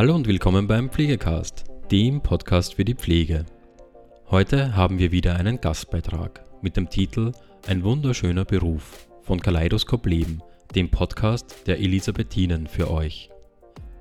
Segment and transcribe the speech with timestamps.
[0.00, 3.44] Hallo und willkommen beim Pflegecast, dem Podcast für die Pflege.
[4.30, 7.32] Heute haben wir wieder einen Gastbeitrag mit dem Titel
[7.66, 10.40] Ein wunderschöner Beruf von Kaleidoskop Leben,
[10.74, 13.28] dem Podcast der Elisabethinen für euch.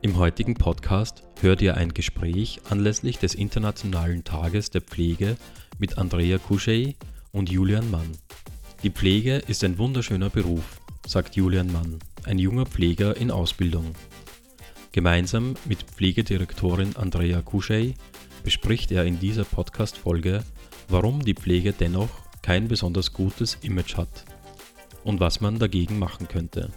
[0.02, 5.36] Im heutigen Podcast hört ihr ein Gespräch anlässlich des Internationalen Tages der Pflege
[5.79, 6.95] mit Andrea Couchet
[7.34, 8.09] und Julian Mann.
[8.84, 13.93] Die Pflege ist ein wunderschöner Beruf, sagt Julian Mann, ein junger Pfleger in Ausbildung.
[14.91, 17.93] Gemeinsam mit Pflegedirektorin Andrea Couchet
[18.43, 20.43] bespricht er in dieser Podcast-Folge,
[20.88, 22.09] warum die Pflege dennoch
[22.41, 24.25] kein besonders gutes Image hat
[25.03, 26.71] und was man dagegen machen könnte.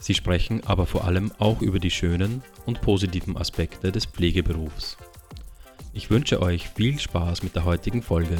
[0.00, 4.96] Sie sprechen aber vor allem auch über die schönen und positiven Aspekte des Pflegeberufs.
[5.92, 8.36] Ich wünsche euch viel Spaß mit der heutigen Folge.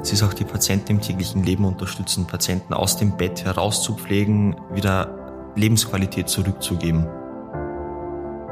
[0.00, 5.52] Es ist auch die Patienten im täglichen Leben unterstützen, Patienten aus dem Bett herauszupflegen, wieder
[5.56, 7.06] Lebensqualität zurückzugeben.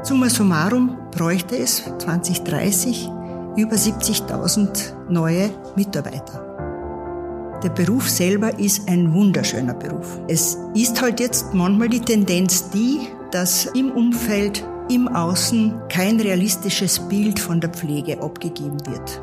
[0.01, 3.09] Summa summarum bräuchte es 2030
[3.57, 6.41] über 70.000 neue Mitarbeiter.
[7.63, 10.19] Der Beruf selber ist ein wunderschöner Beruf.
[10.27, 16.99] Es ist halt jetzt manchmal die Tendenz die, dass im Umfeld, im Außen kein realistisches
[16.99, 19.21] Bild von der Pflege abgegeben wird.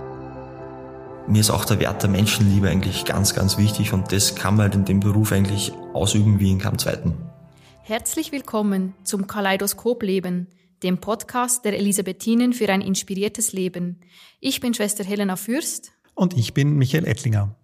[1.28, 4.65] Mir ist auch der Wert der Menschenliebe eigentlich ganz, ganz wichtig und das kann man
[4.65, 7.14] halt in dem Beruf eigentlich ausüben wie in keinem zweiten.
[7.83, 10.48] Herzlich willkommen zum Kaleidoskop Leben,
[10.83, 14.01] dem Podcast der Elisabethinen für ein inspiriertes Leben.
[14.41, 15.92] Ich bin Schwester Helena Fürst.
[16.14, 17.55] Und ich bin Michael Ettlinger.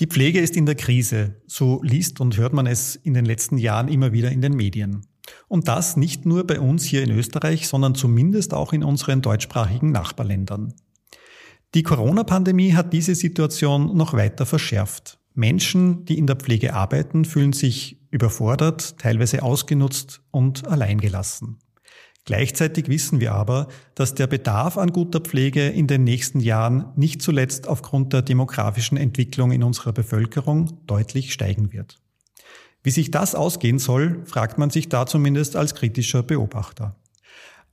[0.00, 3.58] Die Pflege ist in der Krise, so liest und hört man es in den letzten
[3.58, 5.06] Jahren immer wieder in den Medien.
[5.48, 9.92] Und das nicht nur bei uns hier in Österreich, sondern zumindest auch in unseren deutschsprachigen
[9.92, 10.72] Nachbarländern.
[11.74, 15.18] Die Corona-Pandemie hat diese Situation noch weiter verschärft.
[15.32, 21.58] Menschen, die in der Pflege arbeiten, fühlen sich überfordert, teilweise ausgenutzt und alleingelassen.
[22.26, 27.22] Gleichzeitig wissen wir aber, dass der Bedarf an guter Pflege in den nächsten Jahren nicht
[27.22, 31.98] zuletzt aufgrund der demografischen Entwicklung in unserer Bevölkerung deutlich steigen wird.
[32.82, 36.96] Wie sich das ausgehen soll, fragt man sich da zumindest als kritischer Beobachter.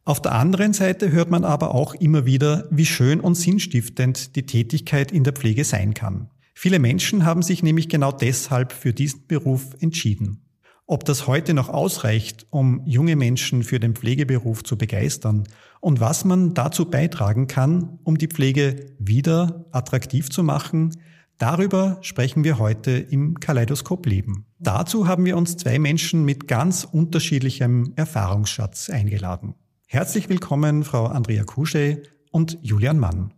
[0.05, 4.45] Auf der anderen Seite hört man aber auch immer wieder, wie schön und sinnstiftend die
[4.45, 6.29] Tätigkeit in der Pflege sein kann.
[6.55, 10.41] Viele Menschen haben sich nämlich genau deshalb für diesen Beruf entschieden.
[10.87, 15.43] Ob das heute noch ausreicht, um junge Menschen für den Pflegeberuf zu begeistern
[15.79, 20.97] und was man dazu beitragen kann, um die Pflege wieder attraktiv zu machen,
[21.37, 24.45] darüber sprechen wir heute im Kaleidoskop Leben.
[24.57, 29.53] Dazu haben wir uns zwei Menschen mit ganz unterschiedlichem Erfahrungsschatz eingeladen.
[29.91, 33.33] Herzlich willkommen, Frau Andrea Kusche und Julian Mann.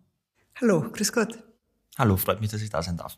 [0.60, 1.42] Hallo, grüß Gott.
[1.98, 3.18] Hallo, freut mich, dass ich da sein darf.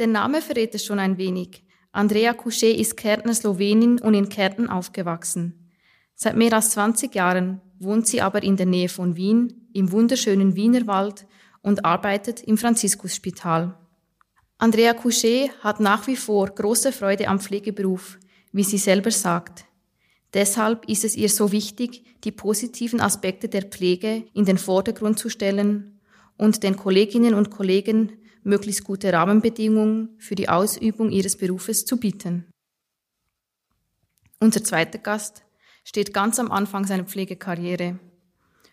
[0.00, 1.64] Der Name verrät es schon ein wenig.
[1.92, 5.70] Andrea Couchet ist Kärntner Slowenin und in Kärnten aufgewachsen.
[6.16, 10.56] Seit mehr als 20 Jahren wohnt sie aber in der Nähe von Wien, im wunderschönen
[10.56, 11.28] Wienerwald
[11.62, 13.78] und arbeitet im Franziskusspital.
[14.58, 18.18] Andrea Couchet hat nach wie vor große Freude am Pflegeberuf,
[18.50, 19.65] wie sie selber sagt.
[20.34, 25.28] Deshalb ist es ihr so wichtig, die positiven Aspekte der Pflege in den Vordergrund zu
[25.28, 26.00] stellen
[26.36, 32.46] und den Kolleginnen und Kollegen möglichst gute Rahmenbedingungen für die Ausübung ihres Berufes zu bieten.
[34.38, 35.44] Unser zweiter Gast
[35.84, 37.98] steht ganz am Anfang seiner Pflegekarriere.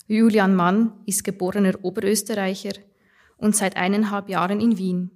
[0.08, 2.74] Julian Mann ist geborener Oberösterreicher
[3.38, 5.12] und seit eineinhalb Jahren in Wien.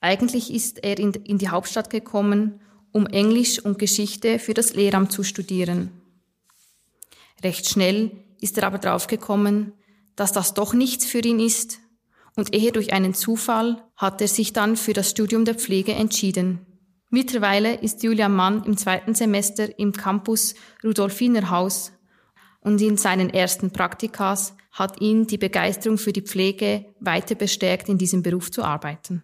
[0.00, 2.60] Eigentlich ist er in die Hauptstadt gekommen,
[2.92, 5.90] um Englisch und Geschichte für das Lehramt zu studieren.
[7.42, 9.72] Recht schnell ist er aber draufgekommen,
[10.16, 11.78] dass das doch nichts für ihn ist
[12.36, 16.66] und eher durch einen Zufall hat er sich dann für das Studium der Pflege entschieden.
[17.10, 21.92] Mittlerweile ist Julian Mann im zweiten Semester im Campus Rudolfiner Haus
[22.60, 27.98] und in seinen ersten Praktikas hat ihn die Begeisterung für die Pflege weiter bestärkt, in
[27.98, 29.22] diesem Beruf zu arbeiten.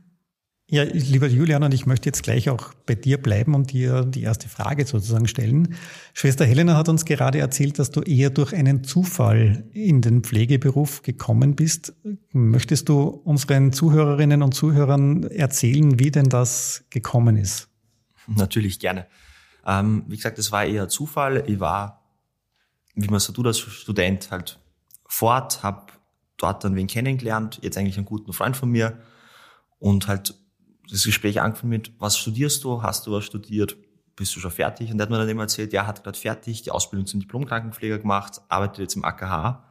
[0.68, 4.22] Ja, lieber Julian, und ich möchte jetzt gleich auch bei dir bleiben und dir die
[4.22, 5.76] erste Frage sozusagen stellen.
[6.12, 11.02] Schwester Helena hat uns gerade erzählt, dass du eher durch einen Zufall in den Pflegeberuf
[11.02, 11.94] gekommen bist.
[12.32, 17.68] Möchtest du unseren Zuhörerinnen und Zuhörern erzählen, wie denn das gekommen ist?
[18.26, 19.06] Natürlich gerne.
[19.64, 21.44] Ähm, wie gesagt, es war eher Zufall.
[21.46, 22.02] Ich war,
[22.96, 24.58] wie man so tut als Student, halt
[25.06, 25.92] fort, habe
[26.38, 28.98] dort dann wen kennengelernt, jetzt eigentlich einen guten Freund von mir
[29.78, 30.34] und halt
[30.90, 32.82] das Gespräch angefangen mit, was studierst du?
[32.82, 33.76] Hast du was studiert?
[34.14, 34.90] Bist du schon fertig?
[34.90, 37.98] Und der hat mir dann immer erzählt, ja, hat gerade fertig, die Ausbildung zum Diplomkrankenpfleger
[37.98, 39.64] gemacht, arbeitet jetzt im AKH.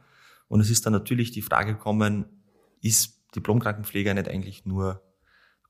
[0.48, 2.26] Und es ist dann natürlich die Frage gekommen,
[2.80, 5.02] ist Diplomkrankenpfleger nicht eigentlich nur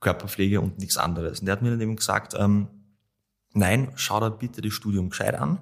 [0.01, 1.41] Körperpflege und nichts anderes?
[1.41, 2.69] Und der hat mir dann eben gesagt, ähm,
[3.57, 5.59] Nein, schau da bitte das Studium gescheit an.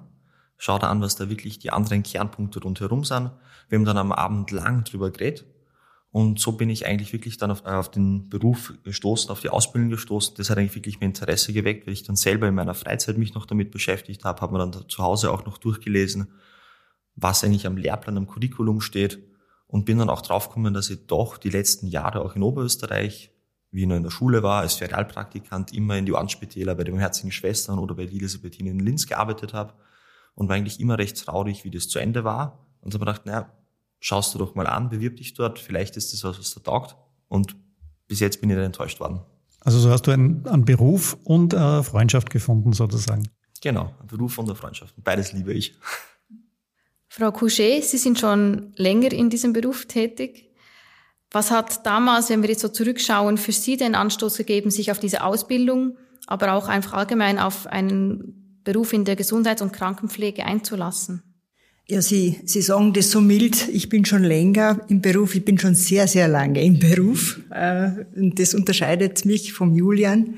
[0.57, 3.31] Schau da an, was da wirklich die anderen Kernpunkte rundherum sind.
[3.69, 5.45] Wir haben dann am Abend lang drüber geredet.
[6.15, 9.89] Und so bin ich eigentlich wirklich dann auf, auf den Beruf gestoßen, auf die Ausbildung
[9.89, 10.35] gestoßen.
[10.37, 13.33] Das hat eigentlich wirklich mein Interesse geweckt, weil ich dann selber in meiner Freizeit mich
[13.33, 16.29] noch damit beschäftigt habe, habe mir dann zu Hause auch noch durchgelesen,
[17.17, 19.19] was eigentlich am Lehrplan, am Curriculum steht
[19.67, 23.31] und bin dann auch draufgekommen, dass ich doch die letzten Jahre auch in Oberösterreich,
[23.71, 26.97] wie ich noch in der Schule war, als Ferialpraktikant immer in die Ohrenspitäler bei den
[26.97, 29.73] Herzigen Schwestern oder bei Elisabethine in Linz gearbeitet habe
[30.33, 32.65] und war eigentlich immer recht traurig, wie das zu Ende war.
[32.79, 33.51] Und habe mir gedacht, naja,
[34.05, 36.95] schaust du doch mal an, bewirb dich dort, vielleicht ist das was, was da taugt.
[37.27, 37.55] Und
[38.07, 39.21] bis jetzt bin ich nicht enttäuscht worden.
[39.61, 43.27] Also so hast du einen, einen Beruf und eine Freundschaft gefunden sozusagen.
[43.61, 44.93] Genau, ein Beruf und eine Freundschaft.
[45.03, 45.73] Beides liebe ich.
[47.09, 50.51] Frau Couchet, Sie sind schon länger in diesem Beruf tätig.
[51.31, 54.99] Was hat damals, wenn wir jetzt so zurückschauen, für Sie den Anstoß gegeben, sich auf
[54.99, 55.97] diese Ausbildung,
[56.27, 61.23] aber auch einfach allgemein auf einen Beruf in der Gesundheits- und Krankenpflege einzulassen?
[61.87, 63.69] Ja, Sie, Sie sagen das so mild.
[63.69, 65.35] Ich bin schon länger im Beruf.
[65.35, 67.39] Ich bin schon sehr, sehr lange im Beruf.
[67.51, 70.35] Äh, und das unterscheidet mich vom Julian.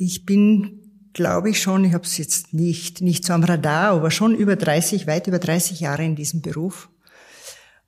[0.00, 0.80] Ich bin,
[1.12, 4.56] glaube ich schon, ich habe es jetzt nicht, nicht so am Radar, aber schon über
[4.56, 6.88] 30, weit über 30 Jahre in diesem Beruf.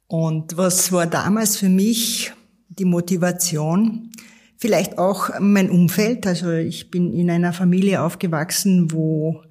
[0.07, 2.33] Und was war damals für mich
[2.69, 4.13] die Motivation?
[4.57, 6.29] Vielleicht auch mein Umfeld.
[6.29, 9.43] Also ich bin in einer Familie aufgewachsen, wo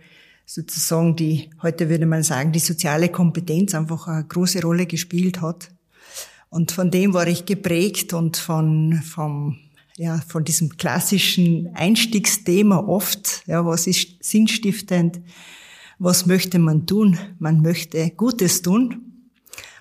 [0.45, 5.69] sozusagen die, heute würde man sagen, die soziale Kompetenz einfach eine große Rolle gespielt hat.
[6.49, 9.57] Und von dem war ich geprägt und von, vom,
[9.97, 15.21] ja, von diesem klassischen Einstiegsthema oft, ja, was ist sinnstiftend,
[15.97, 17.17] was möchte man tun?
[17.39, 19.13] Man möchte Gutes tun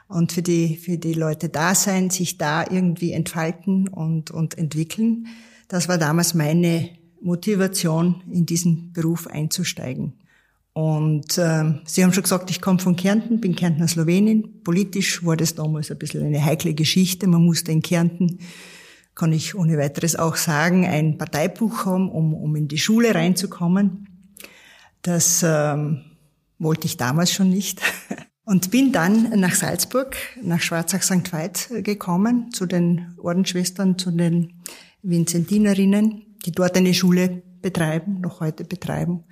[0.09, 5.27] und für die, für die Leute da sein, sich da irgendwie entfalten und, und entwickeln.
[5.69, 10.15] Das war damals meine Motivation, in diesen Beruf einzusteigen.
[10.75, 14.63] Und äh, Sie haben schon gesagt, ich komme von Kärnten, bin Kärntner Slowenin.
[14.63, 17.27] Politisch war das damals ein bisschen eine heikle Geschichte.
[17.27, 18.39] Man musste in Kärnten,
[19.15, 24.31] kann ich ohne weiteres auch sagen, ein Parteibuch haben, um, um in die Schule reinzukommen.
[25.03, 26.05] Das ähm,
[26.59, 27.83] wollte ich damals schon nicht.
[28.45, 31.33] Und bin dann nach Salzburg, nach Schwarzach St.
[31.33, 34.55] Veit gekommen, zu den Ordensschwestern, zu den
[35.03, 39.25] Vinzentinerinnen, die dort eine Schule betreiben, noch heute betreiben.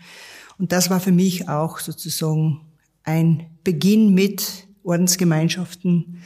[0.61, 2.61] Und das war für mich auch sozusagen
[3.03, 6.19] ein Beginn mit Ordensgemeinschaften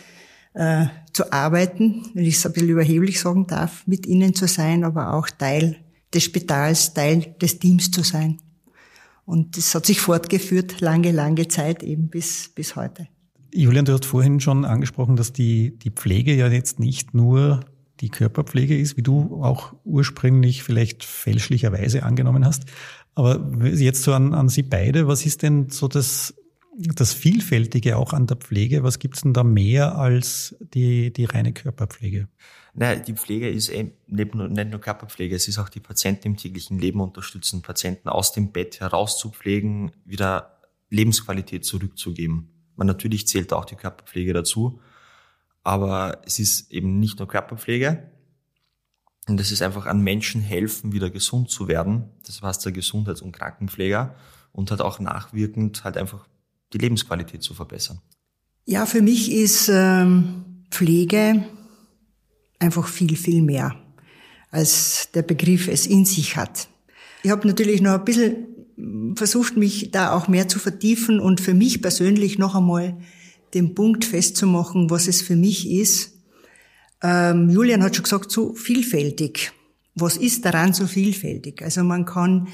[0.55, 4.83] äh, zu arbeiten, wenn ich es ein bisschen überheblich sagen darf, mit ihnen zu sein,
[4.83, 5.77] aber auch Teil
[6.13, 8.39] des Spitals, Teil des Teams zu sein.
[9.25, 13.07] Und das hat sich fortgeführt, lange, lange Zeit eben bis, bis heute.
[13.55, 17.61] Julian, du hast vorhin schon angesprochen, dass die, die Pflege ja jetzt nicht nur
[18.00, 22.64] die Körperpflege ist, wie du auch ursprünglich vielleicht fälschlicherweise angenommen hast,
[23.14, 26.35] aber jetzt so an, an Sie beide, was ist denn so das,
[26.76, 28.82] das Vielfältige auch an der Pflege?
[28.82, 32.29] Was gibt's denn da mehr als die, die reine Körperpflege?
[32.75, 34.49] Naja, die Pflege ist eben nicht nur,
[34.81, 39.93] Körperpflege, es ist auch die Patienten im täglichen Leben unterstützen, Patienten aus dem Bett herauszupflegen,
[40.05, 40.58] wieder
[40.90, 42.49] Lebensqualität zurückzugeben.
[42.75, 44.81] Man natürlich zählt auch die Körperpflege dazu,
[45.64, 48.11] aber es ist eben nicht nur Körperpflege,
[49.26, 52.11] und das ist einfach an Menschen helfen, wieder gesund zu werden.
[52.26, 54.14] Das war der Gesundheits- und Krankenpfleger
[54.52, 56.28] und hat auch nachwirkend halt einfach
[56.73, 58.00] die Lebensqualität zu verbessern.
[58.66, 61.44] Ja, für mich ist ähm, Pflege
[62.59, 63.75] einfach viel, viel mehr,
[64.50, 66.68] als der Begriff es in sich hat.
[67.23, 71.54] Ich habe natürlich noch ein bisschen versucht, mich da auch mehr zu vertiefen und für
[71.54, 72.99] mich persönlich noch einmal
[73.54, 76.14] den Punkt festzumachen, was es für mich ist,
[77.04, 79.52] ähm, Julian hat schon gesagt, so vielfältig.
[79.94, 81.62] Was ist daran so vielfältig?
[81.62, 82.49] Also man kann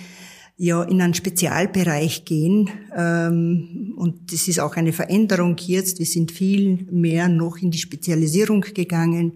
[0.56, 6.00] ja in einen Spezialbereich gehen ähm, und das ist auch eine Veränderung jetzt.
[6.00, 9.34] Wir sind viel mehr noch in die Spezialisierung gegangen,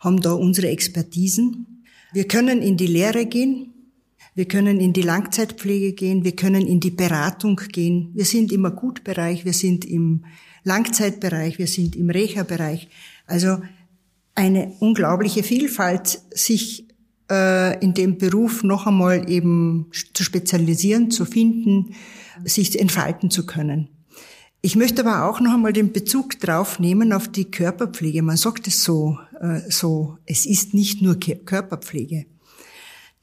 [0.00, 1.84] haben da unsere Expertisen.
[2.12, 3.72] Wir können in die Lehre gehen,
[4.34, 8.10] wir können in die Langzeitpflege gehen, wir können in die Beratung gehen.
[8.14, 10.24] Wir sind im Akutbereich, wir sind im
[10.64, 12.88] Langzeitbereich, wir sind im Reha-Bereich.
[13.26, 13.58] Also
[14.34, 16.88] eine unglaubliche Vielfalt, sich
[17.30, 21.94] äh, in dem Beruf noch einmal eben zu spezialisieren, zu finden,
[22.44, 23.88] sich entfalten zu können.
[24.60, 28.22] Ich möchte aber auch noch einmal den Bezug drauf nehmen auf die Körperpflege.
[28.22, 32.26] Man sagt es so, äh, so, es ist nicht nur Körperpflege.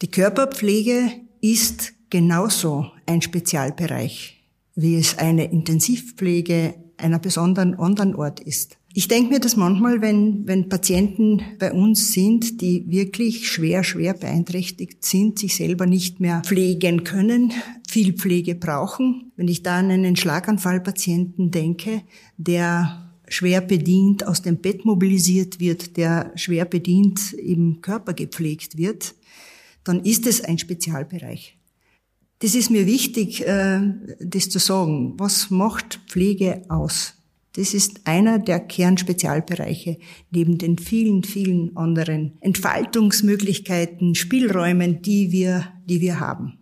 [0.01, 4.43] Die Körperpflege ist genauso ein Spezialbereich,
[4.75, 8.77] wie es eine Intensivpflege einer besonderen anderen Ort ist.
[8.93, 14.15] Ich denke mir das manchmal, wenn, wenn Patienten bei uns sind, die wirklich schwer, schwer
[14.15, 17.53] beeinträchtigt sind, sich selber nicht mehr pflegen können,
[17.87, 19.31] viel Pflege brauchen.
[19.35, 22.01] Wenn ich da an einen Schlaganfallpatienten denke,
[22.37, 29.13] der schwer bedient aus dem Bett mobilisiert wird, der schwer bedient im Körper gepflegt wird,
[29.83, 31.58] dann ist es ein Spezialbereich.
[32.39, 33.81] Das ist mir wichtig, äh,
[34.19, 35.13] das zu sagen.
[35.17, 37.15] Was macht Pflege aus?
[37.53, 39.97] Das ist einer der Kernspezialbereiche
[40.31, 46.59] neben den vielen, vielen anderen Entfaltungsmöglichkeiten, Spielräumen, die wir, die wir haben.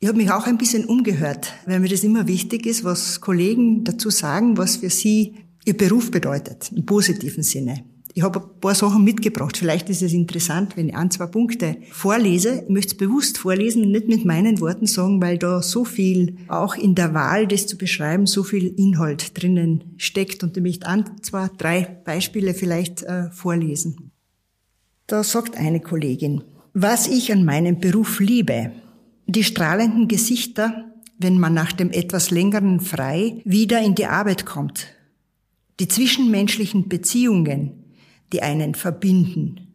[0.00, 3.84] Ich habe mich auch ein bisschen umgehört, weil mir das immer wichtig ist, was Kollegen
[3.84, 7.84] dazu sagen, was für sie ihr Beruf bedeutet, im positiven Sinne.
[8.14, 9.56] Ich habe ein paar Sachen mitgebracht.
[9.56, 12.62] Vielleicht ist es interessant, wenn ich ein, zwei Punkte vorlese.
[12.64, 16.74] Ich möchte es bewusst vorlesen nicht mit meinen Worten sagen, weil da so viel, auch
[16.74, 20.42] in der Wahl, das zu beschreiben, so viel Inhalt drinnen steckt.
[20.42, 24.10] Und ich möchte ein, zwei, drei Beispiele vielleicht äh, vorlesen.
[25.06, 26.42] Da sagt eine Kollegin,
[26.74, 28.72] was ich an meinem Beruf liebe,
[29.26, 30.84] die strahlenden Gesichter,
[31.18, 34.88] wenn man nach dem etwas längeren Frei wieder in die Arbeit kommt,
[35.80, 37.81] die zwischenmenschlichen Beziehungen,
[38.32, 39.74] die einen verbinden,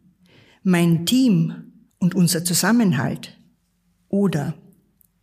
[0.62, 3.36] mein Team und unser Zusammenhalt.
[4.08, 4.54] Oder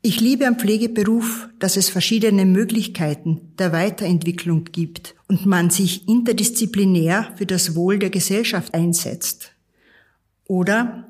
[0.02, 7.34] ich liebe am Pflegeberuf, dass es verschiedene Möglichkeiten der Weiterentwicklung gibt und man sich interdisziplinär
[7.36, 9.52] für das Wohl der Gesellschaft einsetzt.
[10.48, 11.08] Oder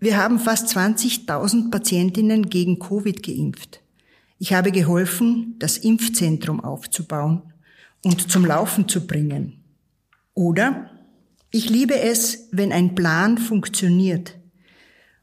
[0.00, 3.80] wir haben fast 20.000 Patientinnen gegen Covid geimpft.
[4.38, 7.42] Ich habe geholfen, das Impfzentrum aufzubauen
[8.04, 9.62] und zum Laufen zu bringen.
[10.32, 10.90] Oder
[11.50, 14.36] ich liebe es, wenn ein Plan funktioniert.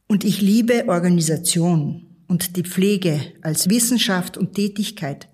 [0.08, 5.27] Und ich liebe Organisation und die Pflege als Wissenschaft und Tätigkeit.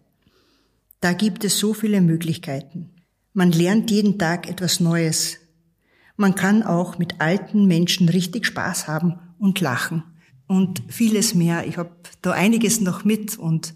[0.99, 2.89] Da gibt es so viele Möglichkeiten.
[3.33, 5.37] Man lernt jeden Tag etwas Neues.
[6.17, 10.03] Man kann auch mit alten Menschen richtig Spaß haben und lachen
[10.47, 11.65] und vieles mehr.
[11.65, 13.73] Ich habe da einiges noch mit und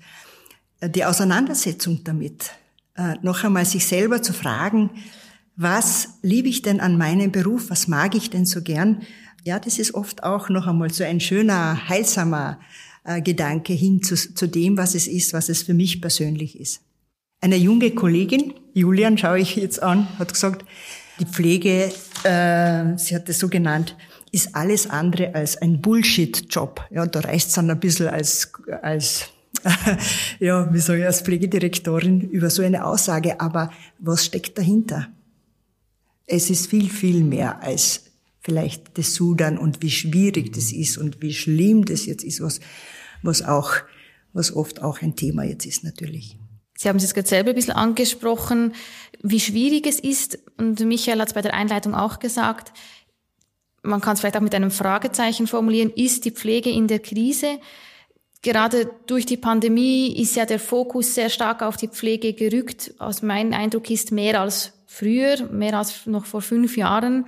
[0.82, 2.52] äh, die Auseinandersetzung damit,
[2.96, 4.90] äh, noch einmal sich selber zu fragen,
[5.56, 9.04] was liebe ich denn an meinem Beruf, was mag ich denn so gern?
[9.44, 12.60] Ja, das ist oft auch noch einmal so ein schöner, heilsamer
[13.04, 16.82] äh, Gedanke hin zu, zu dem, was es ist, was es für mich persönlich ist.
[17.42, 20.66] Eine junge Kollegin, Julian schaue ich jetzt an, hat gesagt,
[21.20, 21.92] die Pflege,
[22.24, 23.96] äh, sie hat es so genannt,
[24.32, 26.82] ist alles andere als ein Bullshit-Job.
[26.90, 29.30] Ja, da reicht es dann ein bisschen als, als
[30.40, 35.08] ja, wie soll ich als Pflegedirektorin über so eine Aussage, aber was steckt dahinter?
[36.28, 38.06] Es ist viel, viel mehr als
[38.42, 42.60] vielleicht das Sudan und wie schwierig das ist und wie schlimm das jetzt ist, was,
[43.24, 43.74] was auch,
[44.34, 46.38] was oft auch ein Thema jetzt ist natürlich.
[46.78, 48.74] Sie haben es jetzt gerade selber ein bisschen angesprochen,
[49.24, 50.40] wie schwierig es ist.
[50.58, 52.74] Und Michael hat es bei der Einleitung auch gesagt.
[53.82, 55.92] Man kann es vielleicht auch mit einem Fragezeichen formulieren.
[55.92, 57.60] Ist die Pflege in der Krise?
[58.42, 62.94] Gerade durch die Pandemie ist ja der Fokus sehr stark auf die Pflege gerückt.
[63.00, 67.26] Aus meinem Eindruck ist mehr als früher, mehr als noch vor fünf Jahren.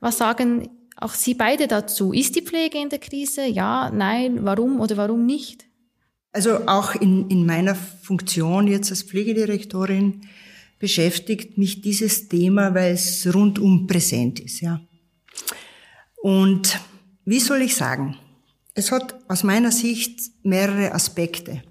[0.00, 2.12] Was sagen auch Sie beide dazu?
[2.12, 3.46] Ist die Pflege in der Krise?
[3.46, 5.66] Ja, nein, warum oder warum nicht?
[6.32, 10.22] Also auch in, in meiner Funktion jetzt als Pflegedirektorin
[10.78, 14.80] beschäftigt mich dieses Thema, weil es rundum präsent ist, ja.
[16.22, 16.78] Und
[17.24, 18.16] wie soll ich sagen?
[18.74, 21.62] Es hat aus meiner Sicht mehrere Aspekte.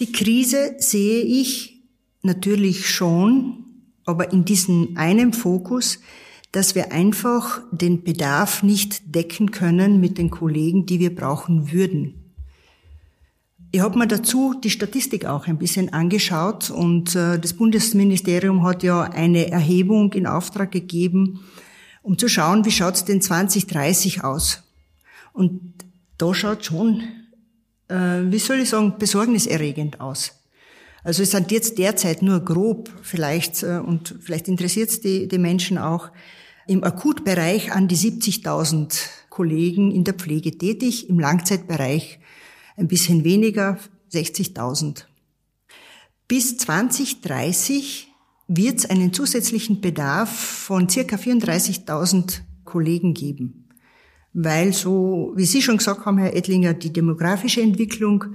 [0.00, 1.82] Die Krise sehe ich
[2.22, 3.64] natürlich schon
[4.08, 6.00] aber in diesem einen Fokus,
[6.50, 12.14] dass wir einfach den Bedarf nicht decken können mit den Kollegen, die wir brauchen würden.
[13.70, 18.82] Ich habe mir dazu die Statistik auch ein bisschen angeschaut und äh, das Bundesministerium hat
[18.82, 21.40] ja eine Erhebung in Auftrag gegeben,
[22.00, 24.62] um zu schauen, wie schaut's denn 2030 aus.
[25.34, 25.74] Und
[26.16, 27.02] da schaut schon,
[27.88, 30.37] äh, wie soll ich sagen, besorgniserregend aus.
[31.08, 35.38] Also es sind jetzt derzeit nur grob vielleicht, äh, und vielleicht interessiert es die, die
[35.38, 36.10] Menschen auch,
[36.66, 42.18] im Akutbereich an die 70.000 Kollegen in der Pflege tätig, im Langzeitbereich
[42.76, 43.78] ein bisschen weniger,
[44.12, 45.06] 60.000.
[46.28, 48.08] Bis 2030
[48.46, 53.70] wird es einen zusätzlichen Bedarf von circa 34.000 Kollegen geben.
[54.34, 58.26] Weil so, wie Sie schon gesagt haben, Herr Ettlinger, die demografische Entwicklung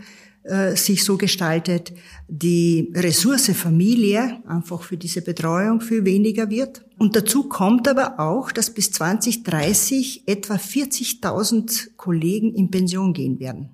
[0.43, 1.93] äh, sich so gestaltet,
[2.27, 6.83] die Ressource Familie einfach für diese Betreuung viel weniger wird.
[6.97, 13.69] Und dazu kommt aber auch, dass bis 2030 etwa 40.000 Kollegen in Pension gehen werden.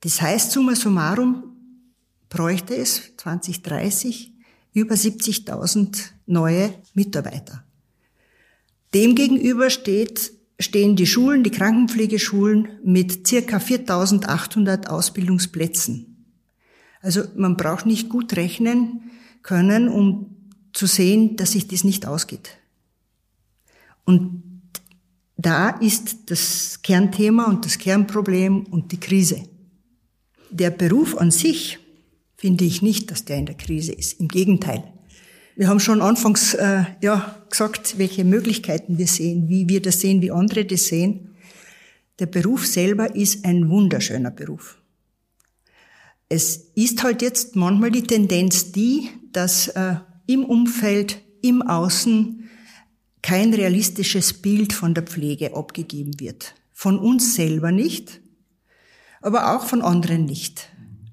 [0.00, 1.44] Das heißt, summa summarum
[2.28, 4.32] bräuchte es 2030
[4.72, 7.64] über 70.000 neue Mitarbeiter.
[8.94, 16.34] Demgegenüber steht stehen die Schulen, die Krankenpflegeschulen mit circa 4800 Ausbildungsplätzen.
[17.00, 19.10] Also man braucht nicht gut rechnen
[19.42, 20.36] können, um
[20.72, 22.58] zu sehen, dass sich das nicht ausgeht.
[24.04, 24.42] Und
[25.36, 29.48] da ist das Kernthema und das Kernproblem und die Krise.
[30.50, 31.78] Der Beruf an sich
[32.36, 34.20] finde ich nicht, dass der in der Krise ist.
[34.20, 34.84] Im Gegenteil.
[35.60, 40.22] Wir haben schon anfangs äh, ja, gesagt, welche Möglichkeiten wir sehen, wie wir das sehen,
[40.22, 41.34] wie andere das sehen.
[42.18, 44.78] Der Beruf selber ist ein wunderschöner Beruf.
[46.30, 52.48] Es ist halt jetzt manchmal die Tendenz die, dass äh, im Umfeld, im Außen
[53.20, 56.54] kein realistisches Bild von der Pflege abgegeben wird.
[56.72, 58.22] Von uns selber nicht,
[59.20, 60.70] aber auch von anderen nicht.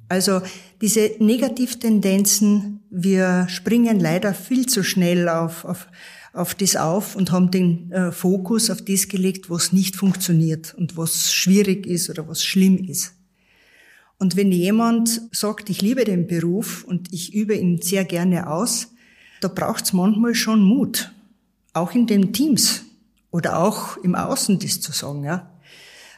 [0.07, 0.41] Also
[0.81, 5.87] diese Negativtendenzen, wir springen leider viel zu schnell auf, auf,
[6.33, 10.95] auf das auf und haben den äh, Fokus auf das gelegt, was nicht funktioniert und
[10.95, 13.13] was schwierig ist oder was schlimm ist.
[14.19, 18.93] Und wenn jemand sagt, ich liebe den Beruf und ich übe ihn sehr gerne aus,
[19.41, 21.11] da braucht es manchmal schon Mut,
[21.73, 22.83] auch in den Teams
[23.29, 25.23] oder auch im Außen das zu sagen.
[25.23, 25.51] Ja.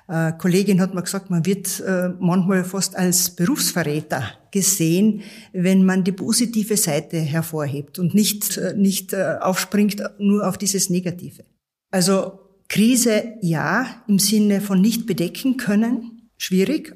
[0.09, 5.21] Äh, Kollegin hat mir gesagt, man wird äh, manchmal fast als Berufsverräter gesehen,
[5.53, 10.89] wenn man die positive Seite hervorhebt und nicht, äh, nicht äh, aufspringt nur auf dieses
[10.89, 11.45] Negative.
[11.91, 12.39] Also
[12.69, 16.95] Krise ja, im Sinne von nicht bedecken können, schwierig.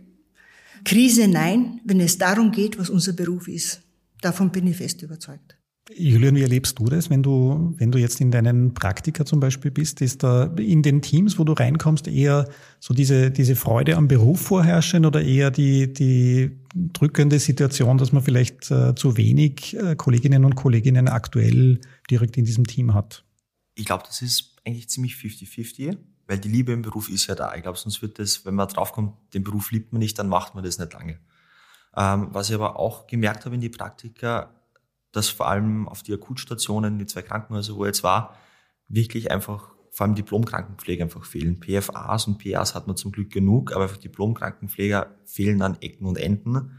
[0.83, 3.81] Krise nein, wenn es darum geht, was unser Beruf ist.
[4.21, 5.55] Davon bin ich fest überzeugt.
[5.97, 9.71] Julian, wie erlebst du das, wenn du, wenn du jetzt in deinen Praktika zum Beispiel
[9.71, 10.01] bist?
[10.01, 12.47] Ist da in den Teams, wo du reinkommst, eher
[12.79, 18.23] so diese, diese Freude am Beruf vorherrschen oder eher die, die drückende Situation, dass man
[18.23, 23.23] vielleicht äh, zu wenig äh, Kolleginnen und Kolleginnen aktuell direkt in diesem Team hat?
[23.75, 25.97] Ich glaube, das ist eigentlich ziemlich 50-50,
[26.27, 27.55] weil die Liebe im Beruf ist ja da.
[27.55, 30.55] Ich glaube, sonst wird das, wenn man draufkommt, den Beruf liebt man nicht, dann macht
[30.55, 31.19] man das nicht lange.
[31.95, 34.51] Ähm, was ich aber auch gemerkt habe in die Praktika,
[35.13, 38.35] dass vor allem auf die Akutstationen, die zwei Krankenhäuser, wo ich jetzt war,
[38.89, 41.59] wirklich einfach vor allem Diplomkrankenpflege einfach fehlen.
[41.59, 46.71] PFAs und PAs hat man zum Glück genug, aber Diplomkrankenpfleger fehlen an Ecken und Enden.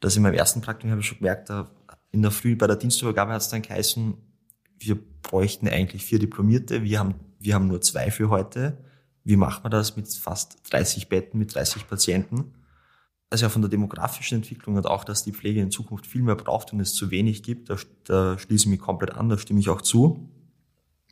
[0.00, 1.70] Das in meinem ersten Praktikum habe ich schon gemerkt, da
[2.12, 4.14] in der Früh bei der Dienstübergabe hat es dann geheißen,
[4.78, 8.84] wir bräuchten eigentlich vier Diplomierte, wir haben, wir haben nur zwei für heute.
[9.24, 12.54] Wie macht man das mit fast 30 Betten, mit 30 Patienten?
[13.30, 16.34] Also ja von der demografischen Entwicklung und auch, dass die Pflege in Zukunft viel mehr
[16.34, 19.60] braucht und es zu wenig gibt, da, da schließe ich mich komplett an, da stimme
[19.60, 20.28] ich auch zu.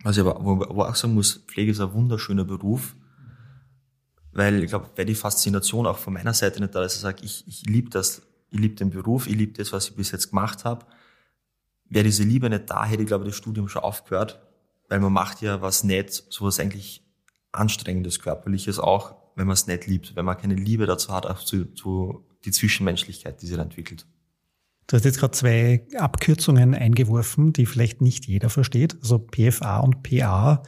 [0.02, 2.96] Also aber, wo, wo auch sagen muss, Pflege ist ein wunderschöner Beruf,
[4.32, 7.24] weil ich glaube, wäre die Faszination auch von meiner Seite nicht da, dass ich sage,
[7.24, 10.30] ich, ich liebe das, ich liebe den Beruf, ich liebe das, was ich bis jetzt
[10.30, 10.86] gemacht habe.
[11.88, 14.40] Wäre diese Liebe nicht da, hätte ich glaube das Studium schon aufgehört,
[14.88, 17.02] weil man macht ja was nicht, sowas eigentlich
[17.52, 21.38] anstrengendes, körperliches auch, wenn man es nicht liebt, wenn man keine Liebe dazu hat, auch
[21.38, 24.06] zu, zu die Zwischenmenschlichkeit, die sich da entwickelt.
[24.88, 28.96] Du hast jetzt gerade zwei Abkürzungen eingeworfen, die vielleicht nicht jeder versteht.
[29.00, 30.62] Also PFA und PA.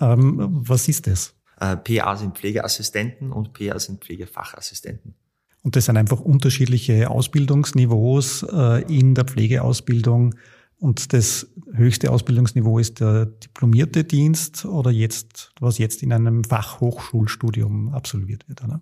[0.00, 1.34] Ähm, was ist das?
[1.60, 5.14] Äh, PA sind Pflegeassistenten und PA sind Pflegefachassistenten.
[5.62, 10.36] Und das sind einfach unterschiedliche Ausbildungsniveaus äh, in der Pflegeausbildung
[10.78, 17.94] und das höchste Ausbildungsniveau ist der diplomierte Dienst oder jetzt, was jetzt in einem Fachhochschulstudium
[17.94, 18.80] absolviert wird, oder?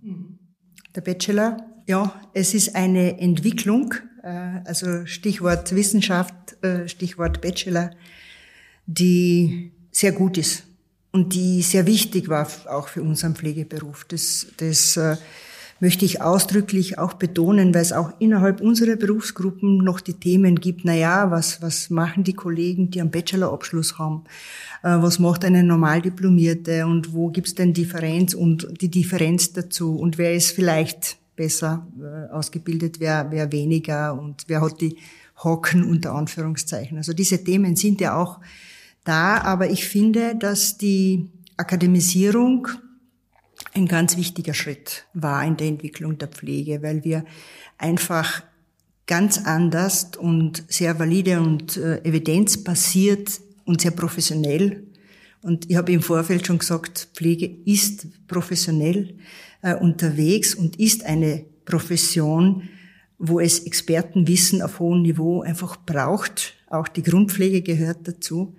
[0.94, 7.90] Der Bachelor, ja, es ist eine Entwicklung, äh, also Stichwort Wissenschaft, äh, Stichwort Bachelor,
[8.86, 10.64] die sehr gut ist
[11.12, 14.04] und die sehr wichtig war auch für unseren Pflegeberuf.
[14.04, 15.16] Das, das äh,
[15.84, 20.86] möchte ich ausdrücklich auch betonen, weil es auch innerhalb unserer Berufsgruppen noch die Themen gibt,
[20.86, 24.24] na ja, was, was machen die Kollegen, die einen Bachelorabschluss haben?
[24.82, 30.16] Äh, was macht eine Normaldiplomierte und wo gibt's denn Differenz und die Differenz dazu und
[30.16, 34.96] wer ist vielleicht besser äh, ausgebildet, wer, wer weniger und wer hat die
[35.36, 36.96] Hocken unter Anführungszeichen.
[36.96, 38.40] Also diese Themen sind ja auch
[39.04, 42.68] da, aber ich finde, dass die Akademisierung
[43.74, 47.24] ein ganz wichtiger Schritt war in der Entwicklung der Pflege, weil wir
[47.76, 48.42] einfach
[49.06, 54.84] ganz anders und sehr valide und äh, evidenzbasiert und sehr professionell.
[55.42, 59.14] Und ich habe im Vorfeld schon gesagt, Pflege ist professionell
[59.60, 62.68] äh, unterwegs und ist eine Profession,
[63.18, 66.54] wo es Expertenwissen auf hohem Niveau einfach braucht.
[66.68, 68.54] Auch die Grundpflege gehört dazu.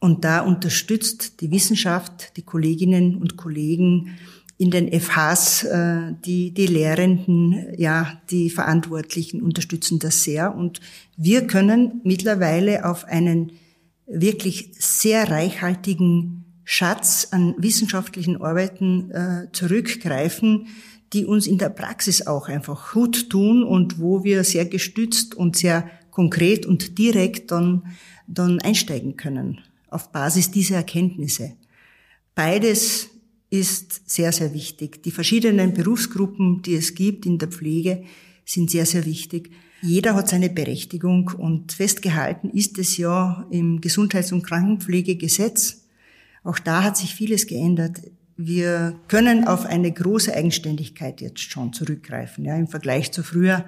[0.00, 4.18] Und da unterstützt die Wissenschaft, die Kolleginnen und Kollegen
[4.58, 10.54] in den FHs, äh, die, die Lehrenden, ja, die Verantwortlichen unterstützen das sehr.
[10.54, 10.80] Und
[11.16, 13.52] wir können mittlerweile auf einen
[14.06, 20.66] wirklich sehr reichhaltigen Schatz an wissenschaftlichen Arbeiten äh, zurückgreifen,
[21.12, 25.56] die uns in der Praxis auch einfach gut tun und wo wir sehr gestützt und
[25.56, 27.86] sehr konkret und direkt dann,
[28.26, 31.52] dann einsteigen können auf Basis dieser Erkenntnisse.
[32.34, 33.08] Beides
[33.50, 35.02] ist sehr, sehr wichtig.
[35.02, 38.04] Die verschiedenen Berufsgruppen, die es gibt in der Pflege,
[38.44, 39.50] sind sehr, sehr wichtig.
[39.80, 45.84] Jeder hat seine Berechtigung und festgehalten ist es ja im Gesundheits- und Krankenpflegegesetz.
[46.42, 48.00] Auch da hat sich vieles geändert.
[48.36, 52.44] Wir können auf eine große Eigenständigkeit jetzt schon zurückgreifen.
[52.44, 53.64] Ja, Im Vergleich zu früher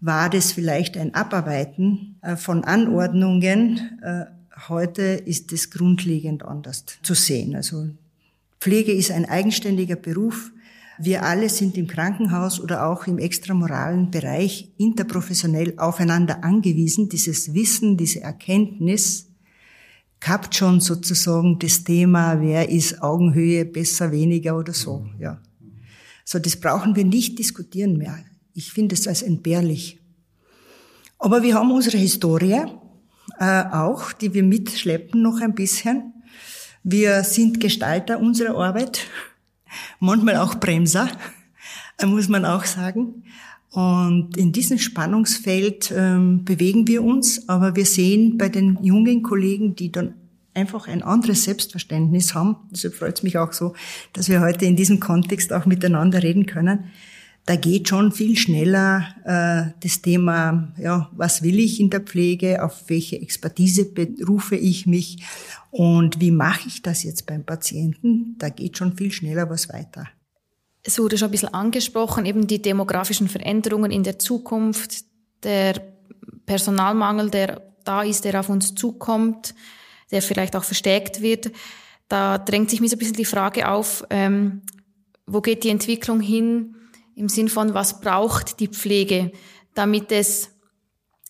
[0.00, 4.00] war das vielleicht ein Abarbeiten äh, von Anordnungen.
[4.02, 4.24] Äh,
[4.68, 7.54] heute ist es grundlegend anders zu sehen.
[7.54, 7.90] Also
[8.60, 10.52] Pflege ist ein eigenständiger Beruf.
[10.98, 17.08] Wir alle sind im Krankenhaus oder auch im extramoralen Bereich interprofessionell aufeinander angewiesen.
[17.08, 19.30] Dieses Wissen, diese Erkenntnis
[20.20, 25.40] kappt schon sozusagen das Thema, wer ist Augenhöhe besser, weniger oder so, ja.
[26.26, 28.22] So, das brauchen wir nicht diskutieren mehr.
[28.52, 29.98] Ich finde es als entbehrlich.
[31.18, 32.62] Aber wir haben unsere Historie
[33.38, 36.12] äh, auch, die wir mitschleppen noch ein bisschen.
[36.82, 39.06] Wir sind Gestalter unserer Arbeit
[39.98, 41.08] manchmal auch Bremser,
[42.04, 43.24] muss man auch sagen.
[43.70, 49.76] Und in diesem Spannungsfeld ähm, bewegen wir uns, aber wir sehen bei den jungen Kollegen,
[49.76, 50.14] die dann
[50.54, 53.74] einfach ein anderes Selbstverständnis haben, deshalb freut es mich auch so,
[54.12, 56.90] dass wir heute in diesem Kontext auch miteinander reden können.
[57.46, 62.64] Da geht schon viel schneller äh, das Thema, ja, was will ich in der Pflege,
[62.64, 65.18] auf welche Expertise berufe ich mich
[65.70, 68.36] und wie mache ich das jetzt beim Patienten?
[68.38, 70.08] Da geht schon viel schneller was weiter.
[70.82, 75.04] Es wurde schon ein bisschen angesprochen, eben die demografischen Veränderungen in der Zukunft,
[75.42, 75.80] der
[76.46, 79.54] Personalmangel, der da ist, der auf uns zukommt,
[80.10, 81.50] der vielleicht auch verstärkt wird.
[82.08, 84.62] Da drängt sich mir so ein bisschen die Frage auf, ähm,
[85.26, 86.74] wo geht die Entwicklung hin
[87.14, 89.32] im Sinn von, was braucht die Pflege,
[89.74, 90.50] damit es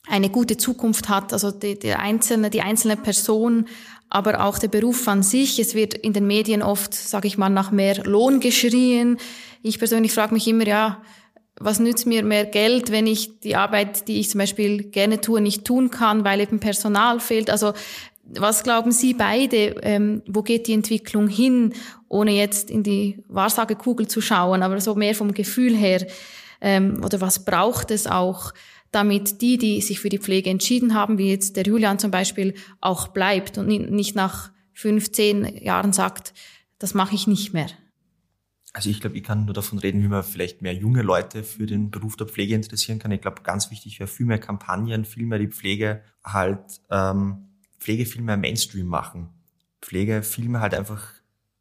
[0.08, 3.66] eine gute Zukunft hat, also die, die einzelne, die einzelne Person
[4.10, 5.58] aber auch der Beruf an sich.
[5.58, 9.18] Es wird in den Medien oft, sage ich mal, nach mehr Lohn geschrien.
[9.62, 11.00] Ich persönlich frage mich immer, ja,
[11.60, 15.40] was nützt mir mehr Geld, wenn ich die Arbeit, die ich zum Beispiel gerne tue,
[15.40, 17.50] nicht tun kann, weil eben Personal fehlt?
[17.50, 17.72] Also
[18.24, 21.74] was glauben Sie beide, ähm, wo geht die Entwicklung hin,
[22.08, 26.06] ohne jetzt in die Wahrsagekugel zu schauen, aber so mehr vom Gefühl her?
[26.60, 28.52] Ähm, oder was braucht es auch?
[28.90, 32.54] Damit die, die sich für die Pflege entschieden haben, wie jetzt der Julian zum Beispiel,
[32.80, 36.34] auch bleibt und nicht nach fünf, zehn Jahren sagt,
[36.78, 37.68] das mache ich nicht mehr.
[38.72, 41.66] Also ich glaube, ich kann nur davon reden, wie man vielleicht mehr junge Leute für
[41.66, 43.10] den Beruf der Pflege interessieren kann.
[43.10, 47.48] Ich glaube, ganz wichtig wäre viel mehr Kampagnen, viel mehr die Pflege halt, ähm,
[47.80, 49.30] Pflege viel mehr Mainstream machen.
[49.82, 51.02] Pflege viel mehr halt einfach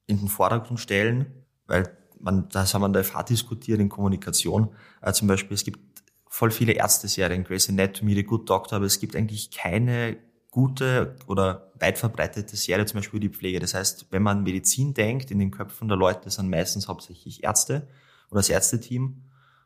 [0.05, 4.69] in den Vordergrund stellen, weil man, das haben wir in der FH diskutiert, in Kommunikation.
[5.01, 5.88] Äh, zum Beispiel, es gibt
[6.29, 10.17] voll viele Ärzte-Serien, Grey's Anatomy, The Good Doctor, aber es gibt eigentlich keine
[10.51, 13.59] gute oder weit verbreitete Serie, zum Beispiel die Pflege.
[13.59, 17.87] Das heißt, wenn man Medizin denkt, in den Köpfen der Leute sind meistens hauptsächlich Ärzte
[18.29, 19.23] oder das Ärzteteam.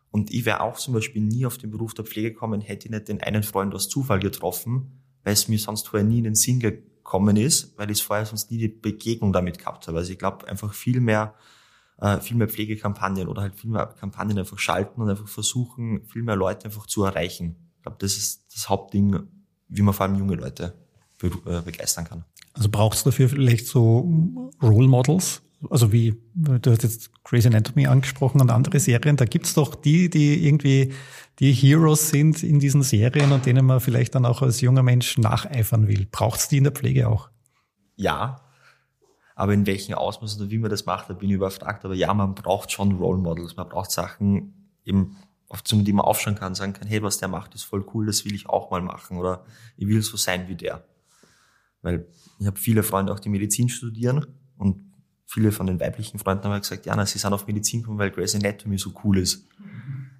[0.09, 2.91] Und ich wäre auch zum Beispiel nie auf den Beruf der Pflege gekommen, hätte ich
[2.91, 6.35] nicht den einen Freund aus Zufall getroffen, weil es mir sonst vorher nie in den
[6.35, 9.97] Sinn gekommen ist, weil ich vorher sonst nie die Begegnung damit gehabt habe.
[9.97, 11.33] Also ich glaube einfach viel mehr
[11.99, 16.23] äh, viel mehr Pflegekampagnen oder halt viel mehr Kampagnen einfach schalten und einfach versuchen, viel
[16.23, 17.55] mehr Leute einfach zu erreichen.
[17.77, 19.19] Ich glaube, das ist das Hauptding,
[19.67, 20.73] wie man vor allem junge Leute
[21.19, 22.25] be äh, begeistern kann.
[22.53, 25.41] Also braucht es dafür vielleicht so Role Models?
[25.69, 30.09] Also wie, du hast jetzt Crazy Anatomy angesprochen und andere Serien, da gibt's doch die,
[30.09, 30.91] die irgendwie
[31.39, 35.17] die Heroes sind in diesen Serien und denen man vielleicht dann auch als junger Mensch
[35.17, 36.05] nacheifern will.
[36.11, 37.29] Braucht's die in der Pflege auch?
[37.95, 38.41] Ja,
[39.35, 41.85] aber in welchem Ausmaß oder wie man das macht, da bin ich überfragt.
[41.85, 43.55] Aber ja, man braucht schon Role Models.
[43.55, 45.17] Man braucht Sachen, eben,
[45.47, 48.05] auf zu die man aufschauen kann, sagen kann, hey, was der macht, ist voll cool,
[48.05, 49.17] das will ich auch mal machen.
[49.17, 49.45] Oder
[49.77, 50.83] ich will so sein wie der.
[51.81, 52.07] Weil
[52.39, 54.25] ich habe viele Freunde auch, die Medizin studieren
[54.57, 54.93] und
[55.25, 57.99] viele von den weiblichen Freunden haben halt gesagt, ja, na, sie sind auf Medizin gekommen,
[57.99, 59.47] weil Grey's Anatomy so cool ist.